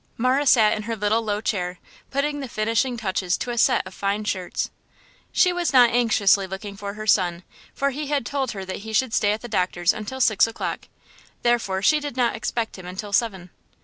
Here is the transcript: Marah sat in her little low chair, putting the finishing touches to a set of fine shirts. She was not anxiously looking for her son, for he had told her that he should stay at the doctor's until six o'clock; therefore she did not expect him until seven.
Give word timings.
Marah 0.17 0.47
sat 0.47 0.73
in 0.75 0.81
her 0.81 0.95
little 0.95 1.21
low 1.21 1.41
chair, 1.41 1.77
putting 2.09 2.39
the 2.39 2.47
finishing 2.47 2.97
touches 2.97 3.37
to 3.37 3.51
a 3.51 3.57
set 3.59 3.85
of 3.85 3.93
fine 3.93 4.23
shirts. 4.23 4.71
She 5.31 5.53
was 5.53 5.73
not 5.73 5.91
anxiously 5.91 6.47
looking 6.47 6.75
for 6.75 6.95
her 6.95 7.05
son, 7.05 7.43
for 7.75 7.91
he 7.91 8.07
had 8.07 8.25
told 8.25 8.53
her 8.53 8.65
that 8.65 8.77
he 8.77 8.93
should 8.93 9.13
stay 9.13 9.31
at 9.31 9.41
the 9.41 9.47
doctor's 9.47 9.93
until 9.93 10.19
six 10.19 10.47
o'clock; 10.47 10.87
therefore 11.43 11.83
she 11.83 11.99
did 11.99 12.17
not 12.17 12.35
expect 12.35 12.79
him 12.79 12.87
until 12.87 13.13
seven. 13.13 13.51